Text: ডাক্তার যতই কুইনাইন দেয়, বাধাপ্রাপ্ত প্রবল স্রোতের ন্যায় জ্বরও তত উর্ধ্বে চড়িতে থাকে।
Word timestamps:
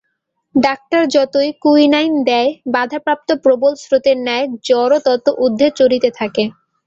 ডাক্তার 0.55 1.01
যতই 1.15 1.49
কুইনাইন 1.63 2.13
দেয়, 2.29 2.49
বাধাপ্রাপ্ত 2.73 3.29
প্রবল 3.43 3.73
স্রোতের 3.83 4.17
ন্যায় 4.19 4.45
জ্বরও 4.67 4.99
তত 5.07 5.25
উর্ধ্বে 5.43 5.67
চড়িতে 5.79 6.09
থাকে। 6.19 6.43